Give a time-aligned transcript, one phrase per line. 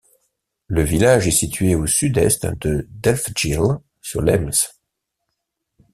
[0.65, 4.71] Le village est situé au sud-est de Delfzijl, sur l'Ems.